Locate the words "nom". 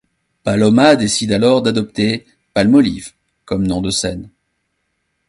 3.67-3.81